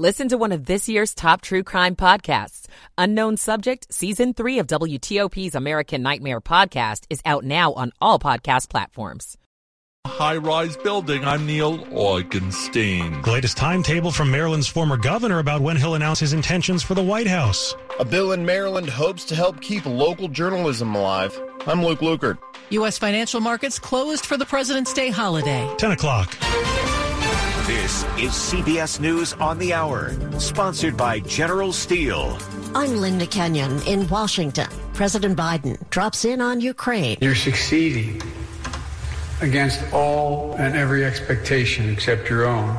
[0.00, 2.66] Listen to one of this year's top true crime podcasts.
[2.96, 8.68] Unknown Subject, Season 3 of WTOP's American Nightmare podcast is out now on all podcast
[8.68, 9.36] platforms.
[10.06, 11.24] High rise building.
[11.24, 13.24] I'm Neil Augenstein.
[13.24, 17.02] The latest timetable from Maryland's former governor about when he'll announce his intentions for the
[17.02, 17.74] White House.
[17.98, 21.36] A bill in Maryland hopes to help keep local journalism alive.
[21.66, 22.38] I'm Luke Lukert.
[22.70, 22.98] U.S.
[22.98, 25.68] financial markets closed for the President's Day holiday.
[25.76, 26.36] 10 o'clock.
[27.68, 32.38] This is CBS News on the Hour, sponsored by General Steel.
[32.74, 34.70] I'm Linda Kenyon in Washington.
[34.94, 37.18] President Biden drops in on Ukraine.
[37.20, 38.22] You're succeeding
[39.42, 42.74] against all and every expectation except your own.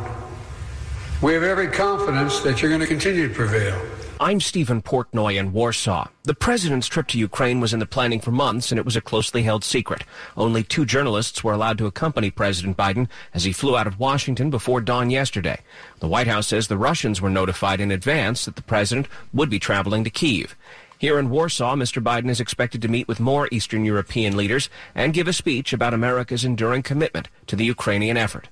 [1.21, 3.79] We have every confidence that you're going to continue to prevail.
[4.21, 6.09] I'm Stephen Portnoy in Warsaw.
[6.23, 9.01] The president's trip to Ukraine was in the planning for months, and it was a
[9.01, 10.03] closely held secret.
[10.35, 14.49] Only two journalists were allowed to accompany President Biden as he flew out of Washington
[14.49, 15.61] before dawn yesterday.
[16.01, 19.57] The White House says the Russians were notified in advance that the president would be
[19.57, 20.53] traveling to Kiev.
[20.97, 22.03] Here in Warsaw, Mr.
[22.03, 25.93] Biden is expected to meet with more Eastern European leaders and give a speech about
[25.93, 28.49] America's enduring commitment to the Ukrainian effort.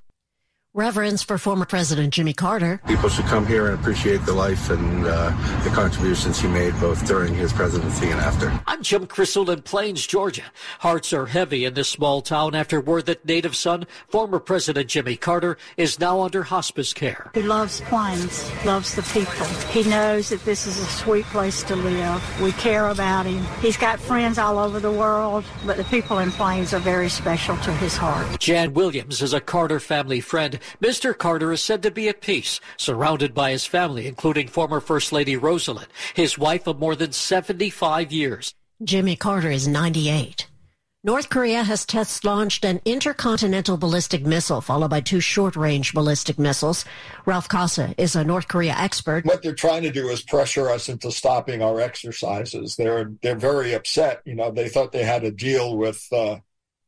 [0.78, 2.80] Reverence for former President Jimmy Carter.
[2.86, 5.32] People should come here and appreciate the life and uh,
[5.64, 8.62] the contributions he made both during his presidency and after.
[8.68, 10.44] I'm Jim Krystal in Plains, Georgia.
[10.78, 15.16] Hearts are heavy in this small town after word that native son, former President Jimmy
[15.16, 17.32] Carter, is now under hospice care.
[17.34, 19.48] He loves Plains, loves the people.
[19.72, 22.40] He knows that this is a sweet place to live.
[22.40, 23.44] We care about him.
[23.62, 27.58] He's got friends all over the world, but the people in Plains are very special
[27.58, 28.40] to his heart.
[28.40, 30.60] Jan Williams is a Carter family friend.
[30.82, 31.18] Mr.
[31.18, 35.36] Carter is said to be at peace, surrounded by his family, including former First Lady
[35.36, 38.54] Rosalynn, his wife of more than 75 years.
[38.84, 40.48] Jimmy Carter is 98.
[41.04, 46.38] North Korea has test launched an intercontinental ballistic missile, followed by two short range ballistic
[46.38, 46.84] missiles.
[47.26, 49.24] Ralph Cossa is a North Korea expert.
[49.24, 52.76] What they're trying to do is pressure us into stopping our exercises.
[52.76, 54.22] They're they're very upset.
[54.26, 56.40] You know, they thought they had a deal with uh,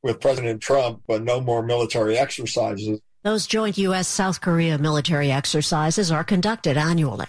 [0.03, 2.99] with President Trump, but no more military exercises.
[3.21, 4.07] Those joint U.S.
[4.07, 7.27] South Korea military exercises are conducted annually.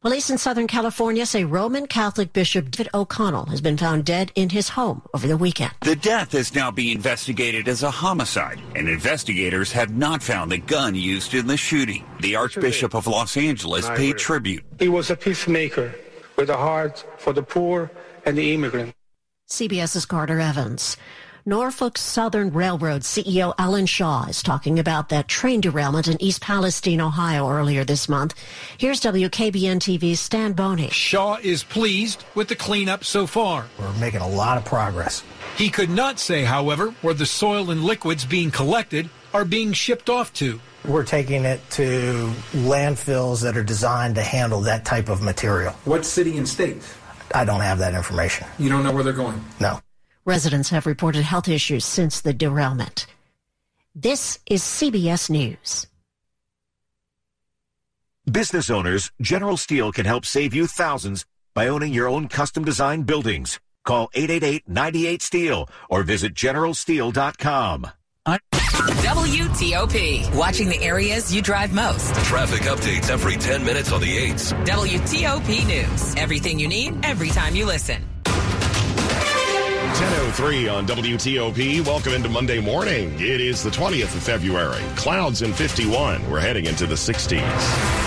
[0.00, 4.48] Police in Southern California say Roman Catholic Bishop David O'Connell has been found dead in
[4.48, 5.70] his home over the weekend.
[5.82, 10.58] The death is now being investigated as a homicide, and investigators have not found the
[10.58, 12.04] gun used in the shooting.
[12.18, 14.64] The Archbishop of Los Angeles paid tribute.
[14.80, 15.94] He was a peacemaker
[16.34, 17.92] with a heart for the poor
[18.26, 18.92] and the immigrant.
[19.48, 20.96] CBS's Carter Evans.
[21.44, 27.00] Norfolk Southern Railroad CEO Alan Shaw is talking about that train derailment in East Palestine,
[27.00, 28.36] Ohio earlier this month.
[28.78, 30.90] Here's WKBN TV's Stan Boney.
[30.90, 33.66] Shaw is pleased with the cleanup so far.
[33.76, 35.24] We're making a lot of progress.
[35.56, 40.08] He could not say, however, where the soil and liquids being collected are being shipped
[40.08, 40.60] off to.
[40.84, 45.72] We're taking it to landfills that are designed to handle that type of material.
[45.86, 46.84] What city and state?
[47.34, 48.46] I don't have that information.
[48.60, 49.44] You don't know where they're going?
[49.58, 49.80] No.
[50.24, 53.06] Residents have reported health issues since the derailment.
[53.94, 55.88] This is CBS News.
[58.30, 63.04] Business owners, General Steel can help save you thousands by owning your own custom designed
[63.04, 63.58] buildings.
[63.84, 67.88] Call 888-98-STEEL or visit generalsteel.com.
[69.02, 72.14] WTOP, watching the areas you drive most.
[72.24, 74.64] Traffic updates every 10 minutes on the 8s.
[74.64, 78.04] WTOP News, everything you need, every time you listen.
[79.92, 81.86] 1003 on WTOP.
[81.86, 83.12] Welcome into Monday morning.
[83.16, 84.82] It is the 20th of February.
[84.96, 86.30] Clouds in 51.
[86.30, 88.02] We're heading into the 60s.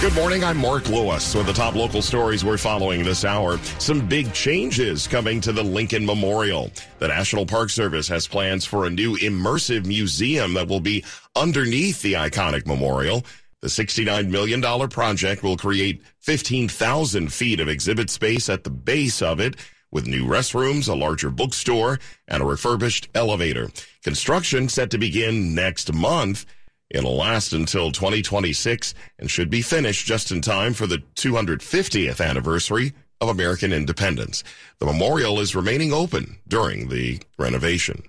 [0.00, 0.44] Good morning.
[0.44, 3.58] I'm Mark Lewis with the top local stories we're following this hour.
[3.80, 6.70] Some big changes coming to the Lincoln Memorial.
[7.00, 12.02] The National Park Service has plans for a new immersive museum that will be underneath
[12.02, 13.24] the iconic memorial.
[13.60, 19.40] The $69 million project will create 15,000 feet of exhibit space at the base of
[19.40, 19.56] it
[19.90, 23.70] with new restrooms, a larger bookstore, and a refurbished elevator.
[24.04, 26.46] Construction set to begin next month.
[26.90, 32.92] It'll last until 2026 and should be finished just in time for the 250th anniversary
[33.20, 34.44] of American independence.
[34.78, 38.04] The memorial is remaining open during the renovation.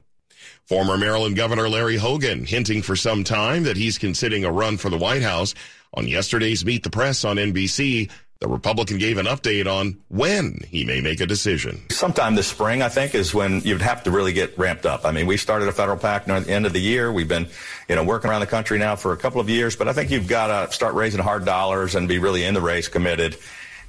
[0.70, 4.92] Former Maryland Governor Larry Hogan hinting for some time that he's considering a run for
[4.92, 5.56] the White House.
[5.96, 8.08] On yesterday's Meet the Press on NBC,
[8.40, 11.90] the Republican gave an update on when he may make a decision.
[11.90, 15.06] Sometime this spring, I think, is when you'd have to really get ramped up.
[15.06, 17.12] I mean, we started a federal PAC at the end of the year.
[17.12, 17.48] We've been,
[17.88, 20.12] you know, working around the country now for a couple of years, but I think
[20.12, 23.40] you've got to start raising hard dollars and be really in the race, committed in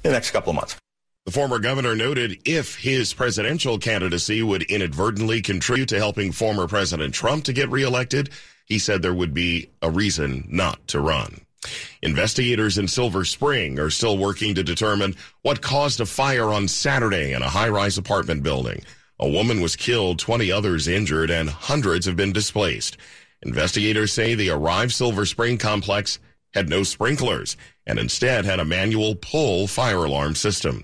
[0.01, 0.80] the next couple of months.
[1.25, 7.13] The former governor noted if his presidential candidacy would inadvertently contribute to helping former President
[7.13, 8.31] Trump to get reelected,
[8.65, 11.41] he said there would be a reason not to run.
[12.01, 17.33] Investigators in Silver Spring are still working to determine what caused a fire on Saturday
[17.33, 18.83] in a high-rise apartment building.
[19.19, 22.97] A woman was killed, 20 others injured, and hundreds have been displaced.
[23.43, 26.17] Investigators say the arrived Silver Spring complex
[26.55, 30.83] had no sprinklers and instead had a manual pull fire alarm system.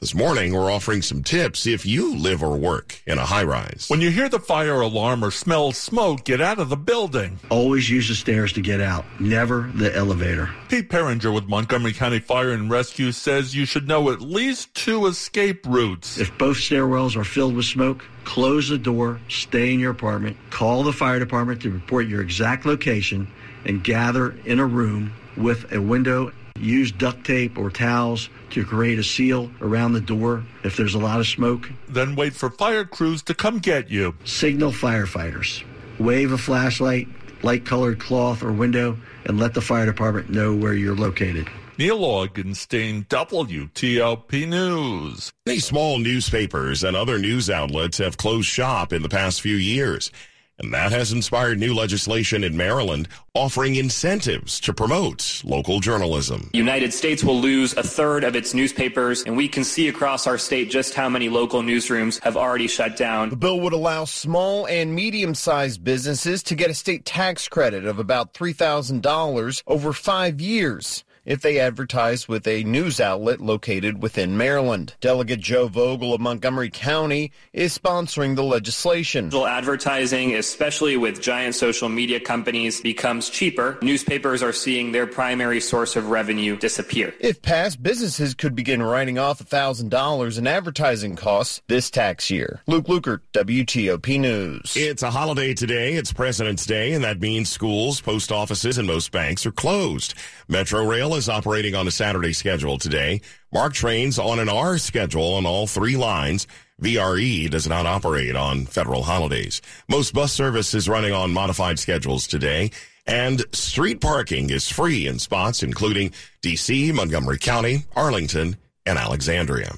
[0.00, 3.86] This morning, we're offering some tips if you live or work in a high rise.
[3.88, 7.40] When you hear the fire alarm or smell smoke, get out of the building.
[7.50, 10.50] Always use the stairs to get out, never the elevator.
[10.68, 15.06] Pete Piringer with Montgomery County Fire and Rescue says you should know at least two
[15.06, 16.16] escape routes.
[16.16, 20.84] If both stairwells are filled with smoke, close the door, stay in your apartment, call
[20.84, 23.26] the fire department to report your exact location,
[23.64, 26.30] and gather in a room with a window
[26.60, 30.98] use duct tape or towels to create a seal around the door if there's a
[30.98, 31.70] lot of smoke.
[31.88, 34.14] Then wait for fire crews to come get you.
[34.24, 35.64] Signal firefighters.
[35.98, 37.08] Wave a flashlight,
[37.42, 41.48] light colored cloth or window, and let the fire department know where you're located.
[41.78, 45.32] Neil Augenstein, WTOP News.
[45.46, 50.10] Many small newspapers and other news outlets have closed shop in the past few years.
[50.58, 56.50] And that has inspired new legislation in Maryland offering incentives to promote local journalism.
[56.52, 60.38] United States will lose a third of its newspapers, and we can see across our
[60.38, 63.30] state just how many local newsrooms have already shut down.
[63.30, 67.84] The bill would allow small and medium sized businesses to get a state tax credit
[67.84, 74.38] of about $3,000 over five years if they advertise with a news outlet located within
[74.38, 74.94] Maryland.
[75.02, 79.30] Delegate Joe Vogel of Montgomery County is sponsoring the legislation.
[79.34, 83.76] Advertising, especially with giant social media companies, becomes cheaper.
[83.82, 87.12] Newspapers are seeing their primary source of revenue disappear.
[87.20, 92.62] If passed, businesses could begin writing off $1,000 in advertising costs this tax year.
[92.66, 94.74] Luke Lukert, WTOP News.
[94.74, 95.92] It's a holiday today.
[95.92, 100.14] It's President's Day, and that means schools, post offices, and most banks are closed.
[100.48, 103.20] Metro Rail is operating on a Saturday schedule today.
[103.52, 106.46] MARC trains on an R schedule on all three lines.
[106.80, 109.60] VRE does not operate on federal holidays.
[109.88, 112.70] Most bus service is running on modified schedules today.
[113.06, 116.12] And street parking is free in spots including
[116.42, 118.56] DC, Montgomery County, Arlington,
[118.86, 119.74] and Alexandria.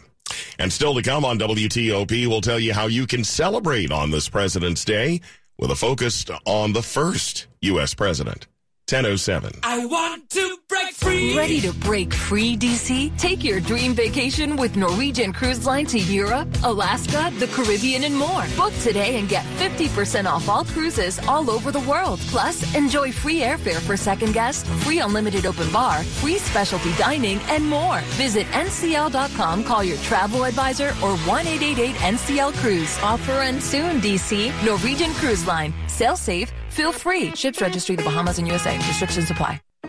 [0.59, 4.29] And still to come on WTOP, we'll tell you how you can celebrate on this
[4.29, 5.21] President's Day
[5.59, 7.95] with a focus on the first U.S.
[7.95, 8.47] president.
[8.91, 9.53] 1007.
[9.63, 11.37] I want to break free.
[11.37, 13.17] Ready to break free, DC?
[13.19, 18.45] Take your dream vacation with Norwegian Cruise Line to Europe, Alaska, the Caribbean, and more.
[18.57, 22.19] Book today and get 50% off all cruises all over the world.
[22.33, 27.65] Plus, enjoy free airfare for second guests, free unlimited open bar, free specialty dining, and
[27.65, 28.01] more.
[28.19, 32.99] Visit ncl.com, call your travel advisor, or 1 NCL Cruise.
[33.05, 34.51] Offer ends soon, DC.
[34.65, 35.73] Norwegian Cruise Line.
[35.87, 37.35] Sail safe Feel free.
[37.37, 38.77] Ships registry the Bahamas and USA.
[38.77, 39.61] Restrictions apply.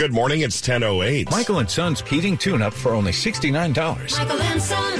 [0.00, 0.40] Good morning.
[0.40, 1.30] It's 10:08.
[1.30, 4.18] Michael and Son's heating tune-up for only $69.
[4.18, 4.98] Michael and Son.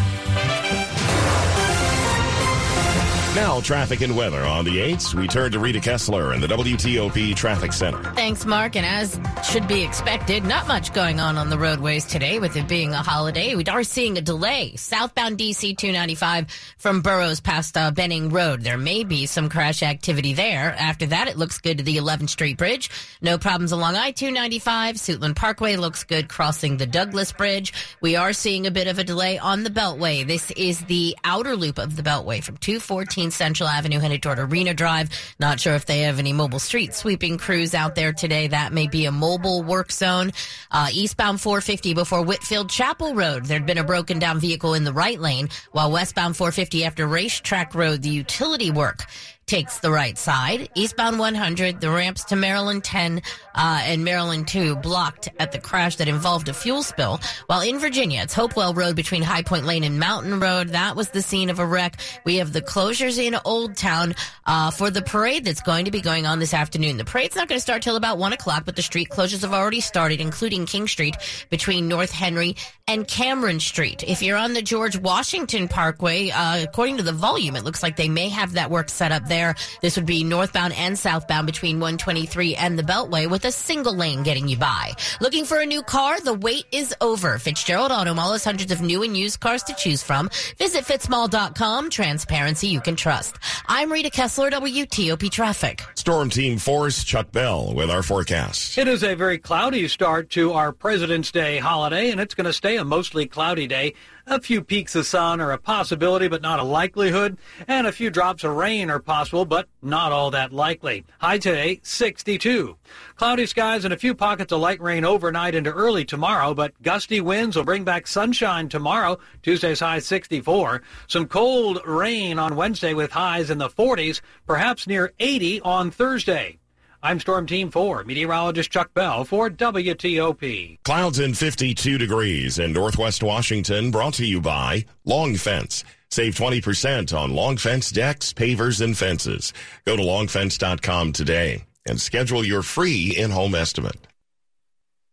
[3.36, 5.14] Now, traffic and weather on the 8s.
[5.14, 8.02] We turn to Rita Kessler in the WTOP Traffic Center.
[8.14, 8.74] Thanks, Mark.
[8.74, 12.66] And as should be expected, not much going on on the roadways today with it
[12.66, 13.54] being a holiday.
[13.54, 14.74] We are seeing a delay.
[14.74, 18.62] Southbound DC 295 from Burroughs past uh, Benning Road.
[18.62, 20.74] There may be some crash activity there.
[20.76, 22.90] After that, it looks good to the 11th Street Bridge.
[23.22, 24.96] No problems along I 295.
[24.96, 27.72] Suitland Parkway looks good crossing the Douglass Bridge.
[28.00, 30.26] We are seeing a bit of a delay on the Beltway.
[30.26, 34.72] This is the outer loop of the Beltway from 214 Central Avenue headed toward Arena
[34.72, 35.10] Drive.
[35.38, 38.46] Not sure if they have any mobile street sweeping crews out there today.
[38.46, 40.32] That may be a mobile work zone.
[40.70, 43.44] Uh, eastbound 450 before Whitfield Chapel Road.
[43.44, 47.74] There'd been a broken down vehicle in the right lane, while westbound 450 after Racetrack
[47.74, 49.04] Road, the utility work
[49.50, 50.68] takes the right side.
[50.76, 53.20] Eastbound 100, the ramps to Maryland 10
[53.54, 57.20] uh, and Maryland 2 blocked at the crash that involved a fuel spill.
[57.46, 60.68] While in Virginia, it's Hopewell Road between High Point Lane and Mountain Road.
[60.70, 62.00] That was the scene of a wreck.
[62.24, 64.14] We have the closures in Old Town
[64.46, 66.96] uh, for the parade that's going to be going on this afternoon.
[66.96, 69.52] The parade's not going to start till about 1 o'clock, but the street closures have
[69.52, 71.16] already started, including King Street
[71.50, 74.02] between North Henry and Cameron Street.
[74.06, 77.96] If you're on the George Washington Parkway, uh, according to the volume, it looks like
[77.96, 79.54] they may have that work set up there.
[79.80, 84.22] This would be northbound and southbound between 123 and the Beltway with a single lane
[84.22, 84.92] getting you by.
[85.20, 86.20] Looking for a new car?
[86.20, 87.38] The wait is over.
[87.38, 90.28] Fitzgerald Auto Mall has hundreds of new and used cars to choose from.
[90.58, 91.88] Visit fitzmall.com.
[91.88, 93.36] Transparency you can trust.
[93.66, 95.82] I'm Rita Kessler, WTOP Traffic.
[95.94, 98.76] Storm Team 4, Chuck Bell with our forecast.
[98.76, 102.52] It is a very cloudy start to our President's Day holiday, and it's going to
[102.52, 103.94] stay a mostly cloudy day.
[104.30, 108.10] A few peaks of sun are a possibility, but not a likelihood, and a few
[108.10, 111.04] drops of rain are possible, but not all that likely.
[111.20, 112.76] High today, 62.
[113.16, 117.20] Cloudy skies and a few pockets of light rain overnight into early tomorrow, but gusty
[117.20, 119.18] winds will bring back sunshine tomorrow.
[119.42, 120.80] Tuesday's high 64.
[121.08, 126.59] Some cold rain on Wednesday with highs in the 40s, perhaps near 80 on Thursday.
[127.02, 130.80] I'm Storm Team 4, meteorologist Chuck Bell for WTOP.
[130.84, 135.82] Clouds in 52 degrees in northwest Washington, brought to you by Long Fence.
[136.10, 139.54] Save 20% on long fence decks, pavers, and fences.
[139.86, 144.06] Go to longfence.com today and schedule your free in-home estimate.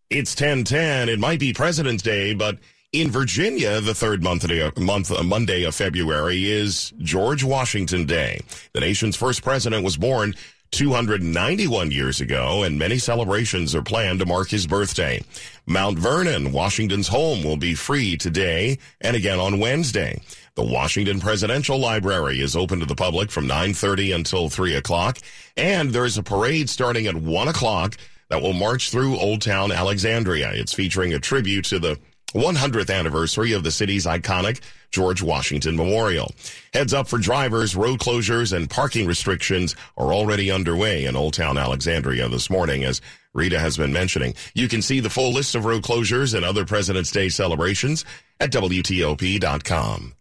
[0.09, 1.07] It's 1010.
[1.07, 2.57] It might be President's Day, but
[2.91, 8.05] in Virginia, the third month, of the, month uh, Monday of February is George Washington
[8.05, 8.41] Day.
[8.73, 10.33] The nation's first president was born
[10.71, 15.21] 291 years ago, and many celebrations are planned to mark his birthday.
[15.65, 20.21] Mount Vernon, Washington's home, will be free today and again on Wednesday.
[20.55, 25.19] The Washington Presidential Library is open to the public from 9.30 until 3 o'clock,
[25.55, 27.95] and there is a parade starting at 1 o'clock
[28.29, 30.51] that will march through Old Town Alexandria.
[30.53, 31.99] It's featuring a tribute to the
[32.33, 36.31] 100th anniversary of the city's iconic George Washington Memorial.
[36.73, 41.57] Heads up for drivers, road closures and parking restrictions are already underway in Old Town
[41.57, 43.01] Alexandria this morning, as
[43.33, 44.33] Rita has been mentioning.
[44.53, 48.05] You can see the full list of road closures and other President's Day celebrations
[48.39, 50.13] at WTOP.com.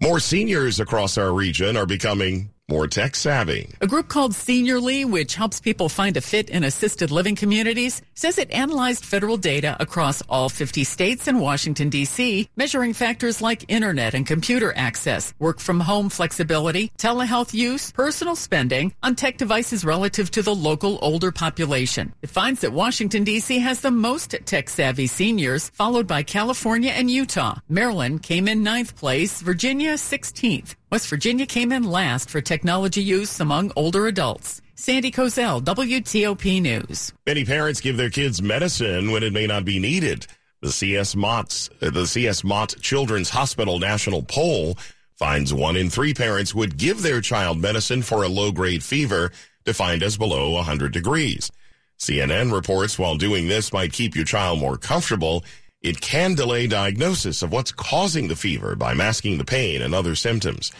[0.00, 3.68] More seniors across our region are becoming more tech savvy.
[3.82, 8.38] A group called Seniorly, which helps people find a fit in assisted living communities, says
[8.38, 14.14] it analyzed federal data across all 50 states and Washington, D.C., measuring factors like internet
[14.14, 20.30] and computer access, work from home flexibility, telehealth use, personal spending on tech devices relative
[20.30, 22.14] to the local older population.
[22.22, 23.58] It finds that Washington, D.C.
[23.58, 27.58] has the most tech savvy seniors, followed by California and Utah.
[27.68, 30.74] Maryland came in ninth place, Virginia 16th.
[30.92, 34.60] West Virginia came in last for technology use among older adults.
[34.74, 37.14] Sandy Kozel, WTOP News.
[37.26, 40.26] Many parents give their kids medicine when it may not be needed.
[40.60, 44.76] The CS Mott, the CS Mott Children's Hospital national poll
[45.14, 49.32] finds one in three parents would give their child medicine for a low grade fever
[49.64, 51.50] defined as below 100 degrees.
[51.98, 55.42] CNN reports while doing this might keep your child more comfortable,
[55.82, 60.14] it can delay diagnosis of what's causing the fever by masking the pain and other
[60.14, 60.72] symptoms.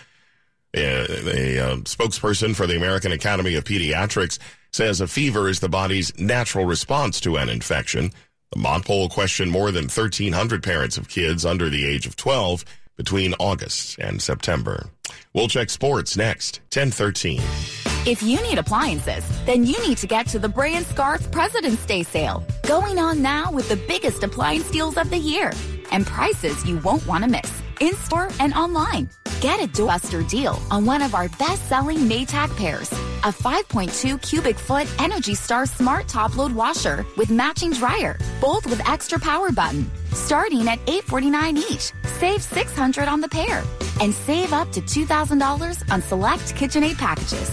[0.75, 4.39] A, a, a, um, spokesperson for the American Academy of Pediatrics
[4.73, 8.11] says a fever is the body's natural response to an infection.
[8.53, 12.65] The Mott poll questioned more than 1,300 parents of kids under the age of 12
[12.97, 14.87] between August and September.
[15.35, 17.92] We'll check sports next, 1013.
[18.05, 21.87] If you need appliances, then you need to get to the Bray and Scarff President's
[21.87, 22.45] Day sale.
[22.67, 25.53] Going on now with the biggest appliance deals of the year
[25.93, 27.63] and prices you won't want to miss.
[27.79, 29.09] In store and online.
[29.41, 32.91] Get a doorbuster deal on one of our best-selling Maytag pairs.
[33.23, 38.89] A 5.2 cubic foot Energy Star Smart Top Load Washer with matching dryer, both with
[38.89, 39.89] extra power button.
[40.13, 41.93] Starting at 849 each.
[42.19, 43.63] Save 600 on the pair.
[44.01, 47.51] And save up to $2,000 on select KitchenAid packages.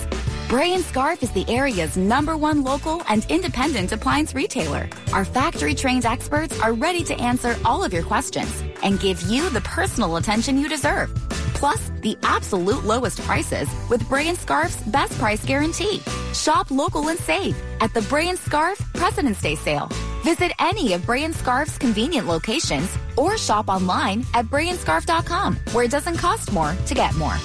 [0.50, 4.90] Bray and Scarff is the area's number one local and independent appliance retailer.
[5.14, 9.52] Our factory trained experts are ready to answer all of your questions and give you
[9.52, 11.14] the personal attention you deserve.
[11.54, 16.02] Plus, the absolute lowest prices with Bray and Scarff's best price guarantee.
[16.34, 19.88] Shop local and save at the Bray and Scarff President's Day sale.
[20.24, 25.92] Visit any of Bray and Scarff's convenient locations or shop online at brayandscarff.com where it
[25.92, 27.38] doesn't cost more to get more.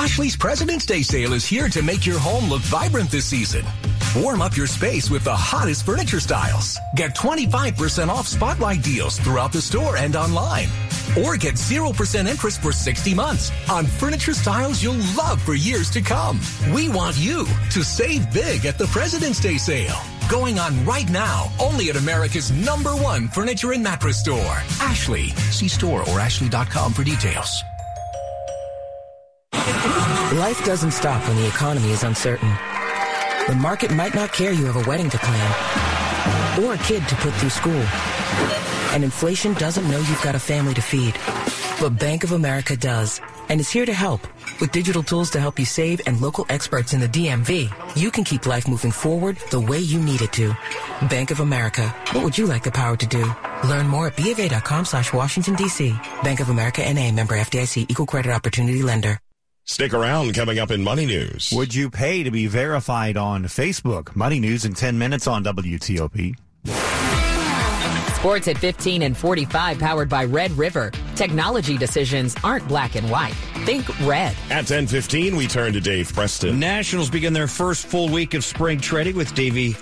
[0.00, 3.62] Ashley's President's Day sale is here to make your home look vibrant this season.
[4.16, 6.78] Warm up your space with the hottest furniture styles.
[6.96, 10.68] Get 25% off spotlight deals throughout the store and online.
[11.22, 16.00] Or get 0% interest for 60 months on furniture styles you'll love for years to
[16.00, 16.40] come.
[16.74, 20.00] We want you to save big at the President's Day sale.
[20.30, 25.28] Going on right now, only at America's number one furniture and mattress store, Ashley.
[25.52, 27.64] See store or ashley.com for details.
[30.32, 32.48] Life doesn't stop when the economy is uncertain.
[33.48, 37.16] The market might not care you have a wedding to plan or a kid to
[37.16, 37.82] put through school.
[38.92, 41.16] And inflation doesn't know you've got a family to feed.
[41.80, 44.20] But Bank of America does and is here to help.
[44.60, 48.22] With digital tools to help you save and local experts in the DMV, you can
[48.22, 50.56] keep life moving forward the way you need it to.
[51.08, 51.88] Bank of America.
[52.12, 53.32] What would you like the power to do?
[53.68, 55.92] Learn more at BofA.com slash Washington, D.C.
[56.22, 57.10] Bank of America N.A.
[57.10, 59.18] member FDIC equal credit opportunity lender.
[59.64, 61.52] Stick around coming up in Money News.
[61.54, 64.16] Would you pay to be verified on Facebook?
[64.16, 66.34] Money News in 10 minutes on WTOP.
[68.16, 70.90] Sports at 15 and 45 powered by Red River.
[71.14, 73.32] Technology decisions aren't black and white.
[73.64, 74.36] Think red.
[74.50, 76.58] At 10:15, we turn to Dave Preston.
[76.58, 79.74] Nationals begin their first full week of spring training with Davey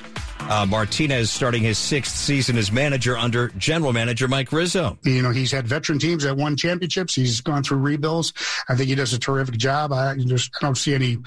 [0.49, 4.99] uh, Martinez starting his sixth season as manager under general manager Mike Rizzo.
[5.05, 7.15] You know, he's had veteran teams that won championships.
[7.15, 8.33] He's gone through rebuilds.
[8.69, 9.93] I think he does a terrific job.
[9.93, 11.19] I just I don't see any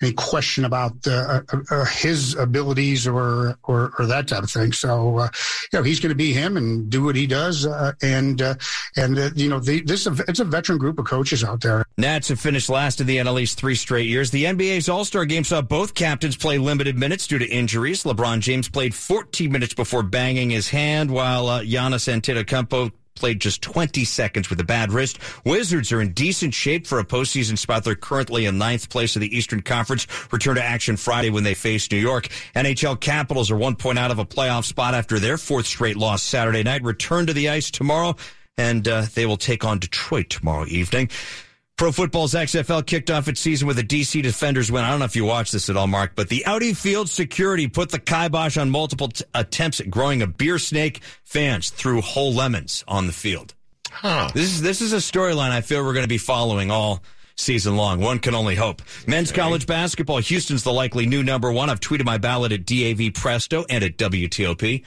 [0.00, 4.72] any question about uh, uh, uh his abilities or, or, or that type of thing.
[4.72, 5.28] So, uh,
[5.72, 7.66] you know, he's going to be him and do what he does.
[7.66, 8.40] Uh, and
[8.96, 11.84] and you know, the, this it's a veteran group of coaches out there.
[11.96, 14.30] Nats have finished last in the NL East three straight years.
[14.30, 18.04] The NBA's All Star Game saw both captains play limited minutes due to injuries.
[18.04, 23.60] LeBron James played 14 minutes before banging his hand, while uh, Giannis Antetokounmpo played just
[23.62, 25.18] 20 seconds with a bad wrist.
[25.44, 27.84] Wizards are in decent shape for a postseason spot.
[27.84, 30.06] They're currently in ninth place of the Eastern Conference.
[30.32, 32.28] Return to action Friday when they face New York.
[32.54, 36.22] NHL Capitals are one point out of a playoff spot after their fourth straight loss
[36.22, 36.82] Saturday night.
[36.82, 38.14] Return to the ice tomorrow,
[38.56, 41.10] and uh, they will take on Detroit tomorrow evening.
[41.78, 44.82] Pro Football's XFL kicked off its season with a DC Defenders win.
[44.82, 47.68] I don't know if you watched this at all, Mark, but the Audi Field security
[47.68, 51.00] put the kibosh on multiple t- attempts at growing a beer snake.
[51.22, 53.54] Fans threw whole lemons on the field.
[53.92, 54.28] Huh.
[54.34, 57.00] This is this is a storyline I feel we're going to be following all
[57.36, 58.00] season long.
[58.00, 58.82] One can only hope.
[59.06, 60.18] Men's college basketball.
[60.18, 61.70] Houston's the likely new number one.
[61.70, 64.84] I've tweeted my ballot at DAV Presto and at WTOP.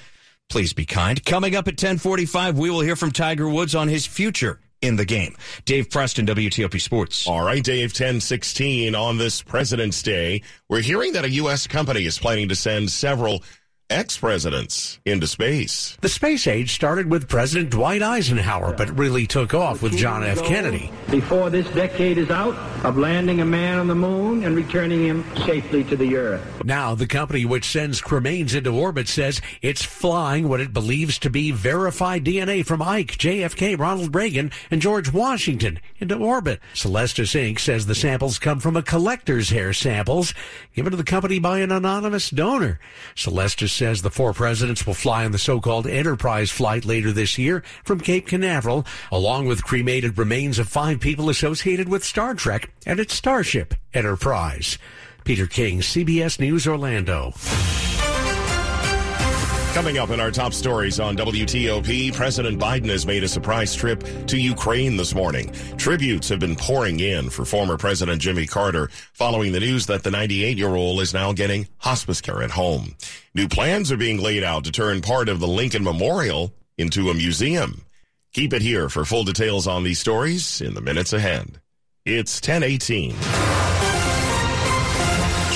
[0.50, 1.24] Please be kind.
[1.24, 5.06] Coming up at 1045, we will hear from Tiger Woods on his future in the
[5.06, 5.36] game.
[5.65, 7.28] Dave Preston, WTOP Sports.
[7.28, 10.41] All right, Dave, 1016 on this President's Day.
[10.70, 11.67] We're hearing that a U.S.
[11.67, 13.44] company is planning to send several
[13.92, 15.98] ex-presidents into space.
[16.02, 20.42] The space age started with President Dwight Eisenhower, but really took off with John F.
[20.44, 20.92] Kennedy.
[21.10, 25.24] Before this decade is out, of landing a man on the moon and returning him
[25.46, 26.42] safely to the Earth.
[26.64, 31.30] Now, the company which sends cremains into orbit says it's flying what it believes to
[31.30, 36.60] be verified DNA from Ike, JFK, Ronald Reagan, and George Washington into orbit.
[36.74, 37.60] Celestis Inc.
[37.60, 40.34] says the samples come from a collector's hair samples
[40.74, 42.80] given to the company by an anonymous donor.
[43.16, 47.63] Celestis says the four presidents will fly on the so-called Enterprise flight later this year
[47.84, 53.00] from Cape Canaveral, along with cremated remains of five people associated with Star Trek and
[53.00, 54.78] its Starship Enterprise.
[55.24, 57.34] Peter King, CBS News Orlando.
[59.74, 64.04] Coming up in our top stories on WTOP, President Biden has made a surprise trip
[64.28, 65.50] to Ukraine this morning.
[65.78, 70.12] Tributes have been pouring in for former President Jimmy Carter following the news that the
[70.12, 72.98] 98 year old is now getting hospice care at home.
[73.34, 77.14] New plans are being laid out to turn part of the Lincoln Memorial into a
[77.14, 77.86] museum.
[78.34, 81.62] Keep it here for full details on these stories in the minutes ahead.
[82.06, 83.61] It's 1018.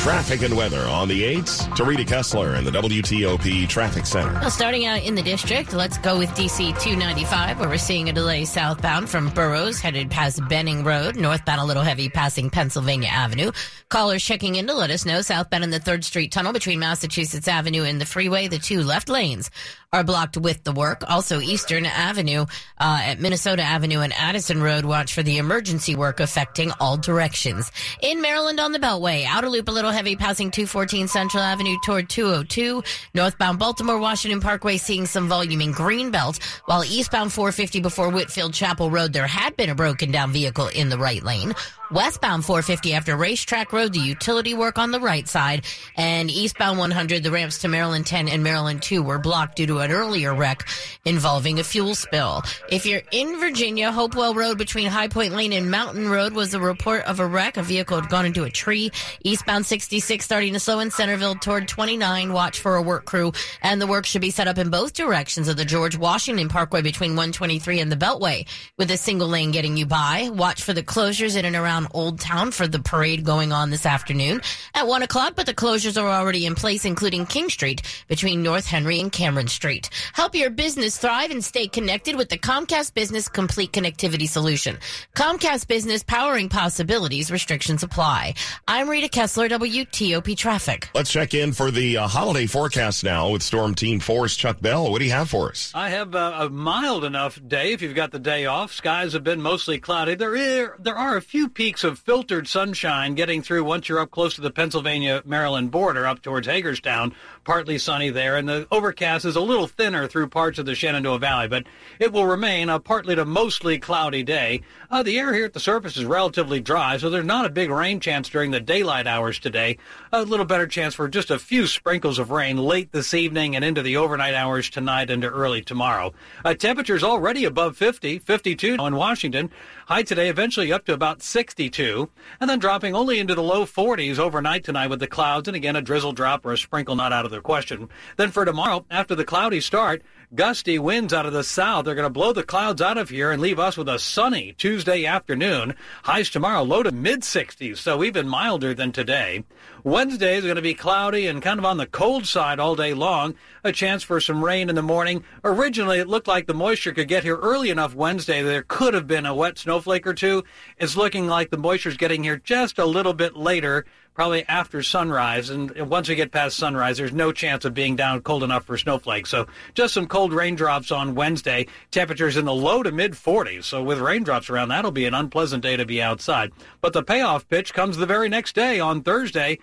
[0.06, 1.76] Traffic and weather on the 8s.
[1.76, 4.34] to Rita Kessler in the WTOP Traffic Center.
[4.34, 8.14] Well, starting out in the district, let's go with DC 295, where we're seeing a
[8.14, 13.52] delay southbound from Burroughs, headed past Benning Road, northbound a little heavy passing Pennsylvania Avenue.
[13.90, 17.48] Callers checking in to let us know southbound in the 3rd Street Tunnel between Massachusetts
[17.48, 19.50] Avenue and the freeway, the two left lanes
[19.96, 21.04] are blocked with the work.
[21.08, 22.46] Also, Eastern Avenue
[22.78, 27.72] uh, at Minnesota Avenue and Addison Road, watch for the emergency work affecting all directions.
[28.02, 32.10] In Maryland on the Beltway, outer loop a little heavy passing 214 Central Avenue toward
[32.10, 32.84] 202.
[33.14, 38.92] Northbound Baltimore Washington Parkway seeing some volume in Greenbelt, while eastbound 450 before Whitfield Chapel
[38.92, 41.54] Road, there had been a broken down vehicle in the right lane.
[41.92, 47.22] Westbound 450 after Racetrack Road, the utility work on the right side, and eastbound 100,
[47.22, 50.68] the ramps to Maryland 10 and Maryland 2 were blocked due to an earlier wreck
[51.06, 52.42] involving a fuel spill.
[52.70, 56.60] If you're in Virginia, Hopewell Road between High Point Lane and Mountain Road was a
[56.60, 57.58] report of a wreck.
[57.58, 58.92] A vehicle had gone into a tree.
[59.24, 62.34] Eastbound 66 starting to slow in Centreville toward 29.
[62.34, 65.48] Watch for a work crew, and the work should be set up in both directions
[65.48, 68.48] of the George Washington Parkway between 123 and the Beltway,
[68.80, 70.30] with a single lane getting you by.
[70.34, 73.86] Watch for the closures in and around Old Town for the parade going on this
[73.86, 74.42] afternoon
[74.74, 78.66] at 1 o'clock, but the closures are already in place, including King Street between North
[78.66, 79.90] Henry and Cameron Street.
[80.14, 84.78] Help your business thrive and stay connected with the Comcast Business Complete Connectivity Solution.
[85.16, 88.34] Comcast Business powering possibilities, restrictions apply.
[88.68, 90.90] I'm Rita Kessler, WTOP Traffic.
[90.94, 94.92] Let's check in for the uh, holiday forecast now with Storm Team 4's Chuck Bell.
[94.92, 95.72] What do you have for us?
[95.76, 98.74] I have uh, a mild enough day if you've got the day off.
[98.74, 100.16] Skies have been mostly cloudy.
[100.16, 104.36] There, there are a few peaks of filtered sunshine getting through once you're up close
[104.36, 107.12] to the Pennsylvania Maryland border, up towards Hagerstown.
[107.46, 111.20] Partly sunny there, and the overcast is a little thinner through parts of the Shenandoah
[111.20, 111.68] Valley, but
[112.00, 114.64] it will remain a partly to mostly cloudy day.
[114.90, 117.70] Uh, the air here at the surface is relatively dry, so there's not a big
[117.70, 119.78] rain chance during the daylight hours today.
[120.12, 123.64] A little better chance for just a few sprinkles of rain late this evening and
[123.64, 126.14] into the overnight hours tonight into early tomorrow.
[126.44, 129.52] Uh, temperatures already above 50, 52 in Washington.
[129.86, 132.10] High today, eventually up to about 62,
[132.42, 135.76] and then dropping only into the low 40s overnight tonight with the clouds, and again
[135.76, 137.90] a drizzle drop or a sprinkle not out of the question.
[138.18, 140.02] Then for tomorrow, after the cloudy start,
[140.34, 141.86] gusty winds out of the south.
[141.86, 144.54] They're going to blow the clouds out of here and leave us with a sunny
[144.58, 145.76] Tuesday afternoon.
[146.04, 149.44] Highs tomorrow low to mid 60s, so even milder than today.
[149.84, 152.94] Wednesday is going to be cloudy and kind of on the cold side all day
[152.94, 153.36] long.
[153.64, 155.24] A chance for some rain in the morning.
[155.44, 158.96] Originally, it looked like the moisture could get here early enough Wednesday that there could
[158.96, 160.44] have been a wet snowflake or two.
[160.78, 164.82] It's looking like the moisture is getting here just a little bit later probably after
[164.82, 165.50] sunrise.
[165.50, 168.78] And once we get past sunrise, there's no chance of being down cold enough for
[168.78, 169.30] snowflakes.
[169.30, 171.68] So just some cold raindrops on Wednesday.
[171.92, 173.66] Temperatures in the low to mid 40s.
[173.66, 176.52] So with raindrops around, that'll be an unpleasant day to be outside.
[176.82, 179.60] But the payoff pitch comes the very next day on Thursday.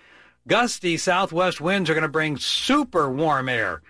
[0.47, 3.81] Gusty southwest winds are going to bring super warm air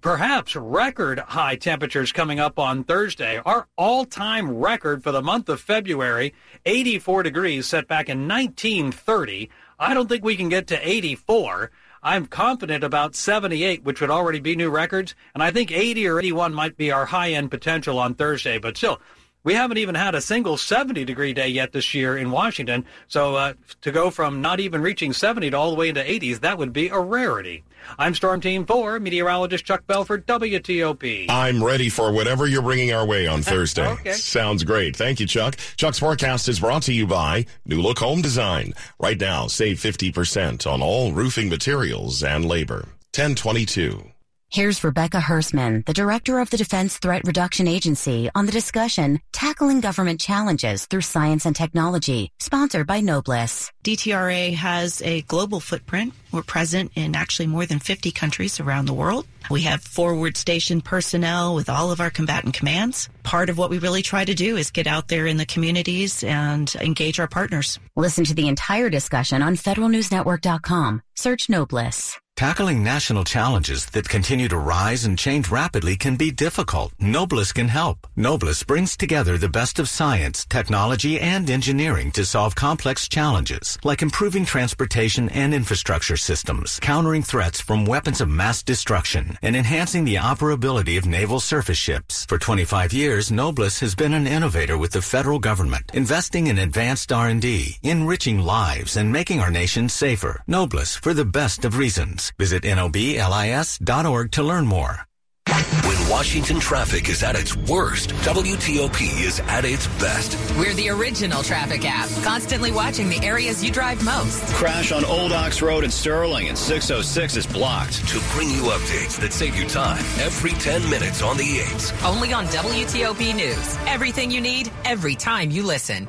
[0.00, 3.40] perhaps record high temperatures coming up on Thursday.
[3.44, 9.50] Our all time record for the month of February, 84 degrees, set back in 1930.
[9.78, 11.70] I don't think we can get to 84.
[12.02, 16.18] I'm confident about 78, which would already be new records, and I think 80 or
[16.18, 18.58] 81 might be our high end potential on Thursday.
[18.58, 19.00] But still,
[19.44, 22.84] we haven't even had a single 70 degree day yet this year in Washington.
[23.06, 23.52] So uh,
[23.82, 26.72] to go from not even reaching 70 to all the way into 80s, that would
[26.72, 27.62] be a rarity.
[27.98, 31.26] I'm Storm Team 4, meteorologist Chuck Bell for, WTOP.
[31.28, 33.86] I'm ready for whatever you're bringing our way on Thursday.
[33.86, 34.12] okay.
[34.12, 34.96] Sounds great.
[34.96, 35.56] Thank you, Chuck.
[35.76, 38.72] Chuck's forecast is brought to you by New Look Home Design.
[38.98, 42.88] Right now, save 50% on all roofing materials and labor.
[43.14, 44.13] 1022.
[44.50, 49.80] Here's Rebecca Hersman, the director of the Defense Threat Reduction Agency, on the discussion Tackling
[49.80, 53.70] Government Challenges Through Science and Technology, sponsored by Noblis.
[53.84, 56.14] DTRA has a global footprint.
[56.30, 59.26] We're present in actually more than 50 countries around the world.
[59.50, 63.08] We have forward station personnel with all of our combatant commands.
[63.24, 66.22] Part of what we really try to do is get out there in the communities
[66.22, 67.80] and engage our partners.
[67.96, 71.02] Listen to the entire discussion on federalnewsnetwork.com.
[71.16, 72.18] Search Noblis.
[72.36, 76.92] Tackling national challenges that continue to rise and change rapidly can be difficult.
[77.00, 78.08] Noblis can help.
[78.16, 84.02] Noblis brings together the best of science, technology, and engineering to solve complex challenges, like
[84.02, 90.16] improving transportation and infrastructure systems, countering threats from weapons of mass destruction, and enhancing the
[90.16, 92.26] operability of naval surface ships.
[92.26, 97.12] For 25 years, Noblis has been an innovator with the federal government, investing in advanced
[97.12, 100.42] R&D, enriching lives, and making our nation safer.
[100.48, 102.23] Noblis for the best of reasons.
[102.38, 105.06] Visit noblis.org to learn more.
[105.46, 110.36] When Washington traffic is at its worst, WTOP is at its best.
[110.56, 114.42] We're the original traffic app, constantly watching the areas you drive most.
[114.54, 118.06] Crash on Old Ox Road in Sterling and 606 is blocked.
[118.08, 122.08] To bring you updates that save you time every 10 minutes on the 8s.
[122.08, 123.76] Only on WTOP News.
[123.86, 126.08] Everything you need, every time you listen.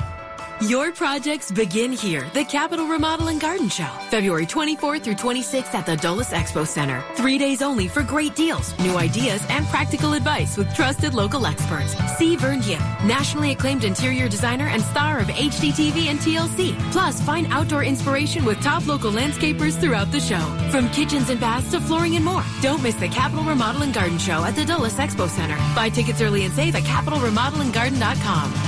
[0.61, 2.29] Your projects begin here.
[2.33, 7.03] The Capital Remodel and Garden Show, February 24th through 26th at the Dulles Expo Center.
[7.15, 11.93] Three days only for great deals, new ideas, and practical advice with trusted local experts.
[12.17, 16.73] See Vern Yip, nationally acclaimed interior designer and star of HGTV and TLC.
[16.93, 20.39] Plus, find outdoor inspiration with top local landscapers throughout the show.
[20.71, 22.43] From kitchens and baths to flooring and more.
[22.61, 25.57] Don't miss the Capital Remodel and Garden Show at the Dulles Expo Center.
[25.75, 28.64] Buy tickets early and save at capitalremodelandgarden.com.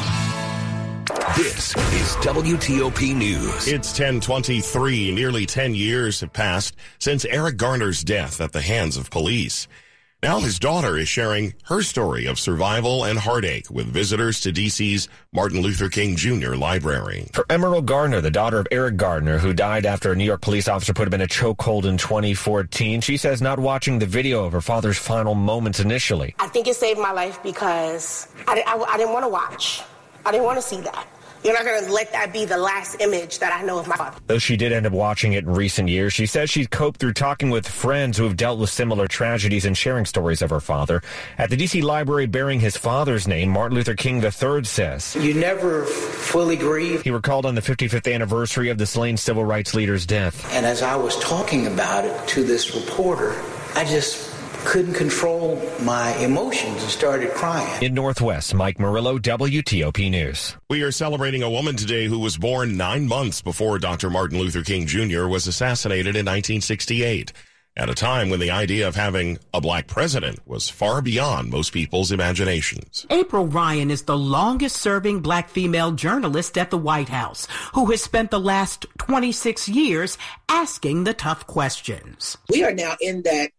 [1.36, 3.68] This is WTOP News.
[3.68, 5.14] It's 1023.
[5.14, 9.68] Nearly 10 years have passed since Eric Garner's death at the hands of police.
[10.24, 15.10] Now his daughter is sharing her story of survival and heartache with visitors to DC's
[15.32, 16.56] Martin Luther King Jr.
[16.56, 17.28] Library.
[17.34, 20.68] For Emerald Garner, the daughter of Eric Garner, who died after a New York police
[20.68, 24.54] officer put him in a chokehold in 2014, she says not watching the video of
[24.54, 26.34] her father's final moments initially.
[26.40, 29.84] I think it saved my life because I, I, I didn't want to watch.
[30.26, 31.08] I didn't want to see that.
[31.44, 33.96] You're not going to let that be the last image that I know of my
[33.96, 34.18] father.
[34.28, 37.14] Though she did end up watching it in recent years, she says she's coped through
[37.14, 41.02] talking with friends who have dealt with similar tragedies and sharing stories of her father.
[41.38, 41.82] At the D.C.
[41.82, 47.04] library bearing his father's name, Martin Luther King III says, You never fully grieve.
[47.04, 50.54] He recalled on the 55th anniversary of the slain civil rights leader's death.
[50.54, 53.42] And as I was talking about it to this reporter,
[53.76, 57.84] I just couldn't control my emotions and started crying.
[57.84, 60.56] In Northwest, Mike Murillo, WTOP News.
[60.70, 64.10] We are celebrating a woman today who was born nine months before Dr.
[64.10, 65.28] Martin Luther King Jr.
[65.28, 67.34] was assassinated in 1968.
[67.78, 71.72] At a time when the idea of having a black president was far beyond most
[71.72, 73.06] people's imaginations.
[73.12, 78.02] April Ryan is the longest serving black female journalist at the White House, who has
[78.02, 80.18] spent the last 26 years
[80.50, 82.36] asking the tough questions.
[82.50, 83.52] We are now in that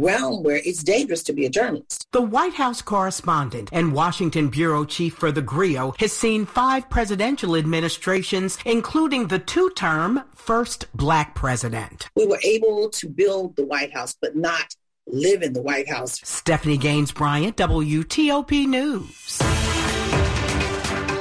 [0.00, 2.06] realm where it's dangerous to be a journalist.
[2.12, 7.56] The White House correspondent and Washington bureau chief for the GRIO has seen five presidential
[7.56, 12.08] administrations, including the two-term first black president.
[12.16, 14.74] We were able to build the White House, but not
[15.06, 16.20] live in the White House.
[16.24, 19.40] Stephanie Gaines Bryant, WTOP News.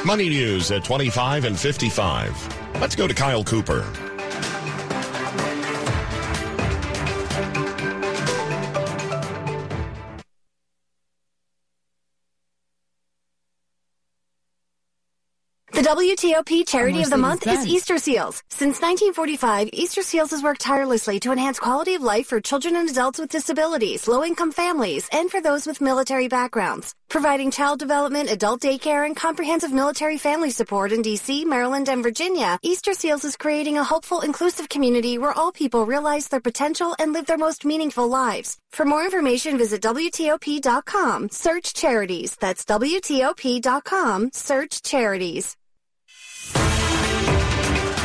[0.06, 2.82] Money news at 25 and 55.
[2.82, 4.09] Let's go to Kyle Cooper.
[15.90, 17.66] WTOP charity of the month is.
[17.66, 18.44] Easter Seals.
[18.50, 22.88] Since 1945, Easter Seals has worked tirelessly to enhance quality of life for children and
[22.88, 26.94] adults with disabilities, low-income families, and for those with military backgrounds.
[27.10, 32.60] Providing child development, adult daycare, and comprehensive military family support in D.C., Maryland, and Virginia,
[32.62, 37.14] Easter Seals is creating a hopeful, inclusive community where all people realize their potential and
[37.14, 38.60] live their most meaningful lives.
[38.70, 41.30] For more information, visit WTOP.com.
[41.32, 42.36] Search charities.
[42.36, 44.30] That's WTOP.com.
[44.34, 45.56] Search charities.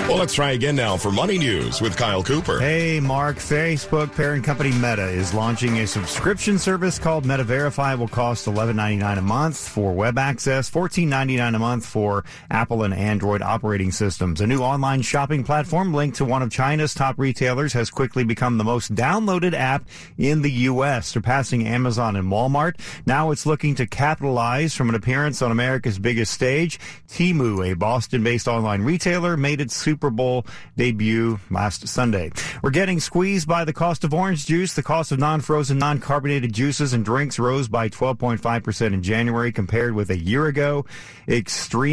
[0.06, 2.60] Well, let's try again now for Money News with Kyle Cooper.
[2.60, 3.38] Hey, Mark.
[3.38, 7.94] Facebook parent company Meta is launching a subscription service called Meta Verify.
[7.94, 12.92] It will cost $11.99 a month for web access, $14.99 a month for Apple and
[12.92, 14.42] Android operating systems.
[14.42, 18.58] A new online shopping platform linked to one of China's top retailers has quickly become
[18.58, 19.88] the most downloaded app
[20.18, 22.78] in the U.S., surpassing Amazon and Walmart.
[23.06, 26.78] Now it's looking to capitalize from an appearance on America's biggest stage.
[27.08, 30.44] Temu, a Boston-based online retailer, made its Super Bowl
[30.76, 32.32] debut last Sunday.
[32.62, 34.74] We're getting squeezed by the cost of orange juice.
[34.74, 40.10] The cost of non-frozen, non-carbonated juices and drinks rose by 12.5% in January compared with
[40.10, 40.84] a year ago.
[41.28, 41.84] Extreme